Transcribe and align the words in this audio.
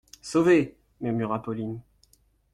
Sauvée! 0.23 0.75
murmura 0.99 1.39
Pauline. 1.43 1.79